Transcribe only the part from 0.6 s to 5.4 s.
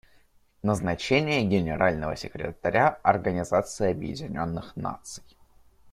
Назначение Генерального секретаря Организации Объединенных Наций.